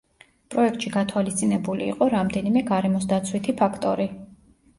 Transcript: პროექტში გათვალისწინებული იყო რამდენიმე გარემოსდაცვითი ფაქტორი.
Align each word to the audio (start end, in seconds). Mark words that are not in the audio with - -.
პროექტში 0.53 0.91
გათვალისწინებული 0.95 1.85
იყო 1.89 2.07
რამდენიმე 2.15 2.65
გარემოსდაცვითი 2.71 3.57
ფაქტორი. 3.61 4.11